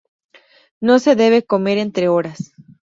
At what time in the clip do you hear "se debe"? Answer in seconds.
0.97-1.43